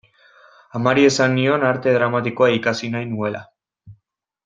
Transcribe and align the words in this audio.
Amari 0.79 1.03
esan 1.09 1.37
nion 1.41 1.67
Arte 1.73 1.95
Dramatikoa 1.99 2.51
ikasi 2.59 2.93
nahi 2.97 3.11
nuela. 3.15 3.47